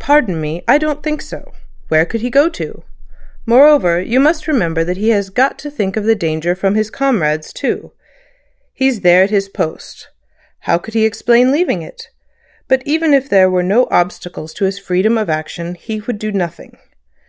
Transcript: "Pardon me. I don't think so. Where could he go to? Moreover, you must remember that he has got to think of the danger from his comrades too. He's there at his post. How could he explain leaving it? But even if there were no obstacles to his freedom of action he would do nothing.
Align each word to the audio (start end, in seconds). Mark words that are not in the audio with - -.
"Pardon 0.00 0.40
me. 0.40 0.64
I 0.66 0.76
don't 0.76 1.04
think 1.04 1.22
so. 1.22 1.52
Where 1.86 2.04
could 2.04 2.20
he 2.20 2.30
go 2.30 2.48
to? 2.48 2.82
Moreover, 3.46 4.02
you 4.02 4.18
must 4.18 4.48
remember 4.48 4.82
that 4.82 4.96
he 4.96 5.10
has 5.10 5.30
got 5.30 5.56
to 5.60 5.70
think 5.70 5.96
of 5.96 6.02
the 6.02 6.16
danger 6.16 6.56
from 6.56 6.74
his 6.74 6.90
comrades 6.90 7.52
too. 7.52 7.92
He's 8.72 9.02
there 9.02 9.22
at 9.22 9.30
his 9.30 9.48
post. 9.48 10.08
How 10.62 10.78
could 10.78 10.94
he 10.94 11.04
explain 11.04 11.52
leaving 11.52 11.80
it? 11.80 12.08
But 12.66 12.82
even 12.84 13.14
if 13.14 13.28
there 13.30 13.48
were 13.48 13.62
no 13.62 13.86
obstacles 13.88 14.52
to 14.54 14.64
his 14.64 14.80
freedom 14.80 15.16
of 15.16 15.30
action 15.30 15.76
he 15.76 16.00
would 16.00 16.18
do 16.18 16.32
nothing. 16.32 16.76